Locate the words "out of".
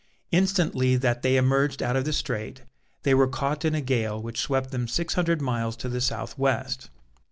1.83-2.05